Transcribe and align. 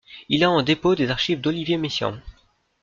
Il 0.29 0.43
a 0.43 0.49
en 0.49 0.63
dépôt 0.63 0.95
des 0.95 1.11
archives 1.11 1.41
d'Olivier 1.41 1.77
Messiaen. 1.77 2.19